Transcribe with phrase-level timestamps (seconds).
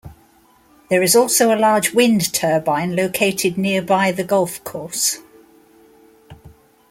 [0.89, 5.19] There is also a large wind turbine located nearby the golf course.